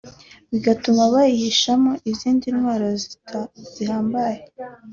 [0.51, 2.89] bigatuma bayihishamo izindi ntwaro
[3.71, 4.41] zihambaye